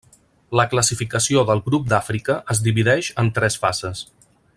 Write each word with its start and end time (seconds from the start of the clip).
La 0.59 0.63
classificació 0.71 1.43
del 1.49 1.61
grup 1.67 1.85
d'Àfrica 1.93 2.39
es 2.55 2.63
divideix 2.69 3.11
en 3.25 3.31
tres 3.37 3.59
fases. 3.67 4.03